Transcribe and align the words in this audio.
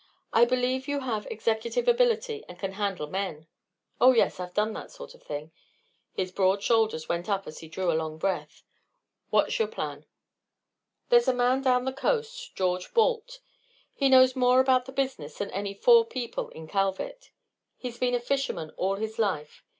I 0.33 0.45
believe 0.45 0.87
you 0.87 1.01
have 1.01 1.27
executive 1.29 1.87
ability 1.87 2.43
and 2.49 2.57
can 2.57 2.71
handle 2.71 3.05
men." 3.05 3.45
"Oh 3.99 4.13
yes; 4.13 4.39
I've 4.39 4.55
done 4.55 4.73
that 4.73 4.89
sort 4.89 5.13
of 5.13 5.21
thing." 5.21 5.51
His 6.15 6.31
broad 6.31 6.63
shoulders 6.63 7.07
went 7.07 7.29
up 7.29 7.45
as 7.45 7.59
he 7.59 7.67
drew 7.67 7.91
a 7.91 7.93
long 7.93 8.17
breath. 8.17 8.63
"What's 9.29 9.59
your 9.59 9.67
plan?" 9.67 10.07
"There's 11.09 11.27
a 11.27 11.35
man 11.35 11.61
down 11.61 11.85
the 11.85 11.93
coast, 11.93 12.55
George 12.55 12.95
Balt, 12.95 13.41
who 13.99 14.09
knows 14.09 14.35
more 14.35 14.59
about 14.59 14.85
the 14.85 14.91
business 14.91 15.37
than 15.37 15.51
any 15.51 15.75
four 15.75 16.03
people 16.03 16.49
in 16.49 16.67
Kalvik. 16.67 17.31
He's 17.77 17.99
been 17.99 18.15
a 18.15 18.19
fisherman 18.19 18.71
all 18.77 18.95
his 18.95 19.19
life. 19.19 19.63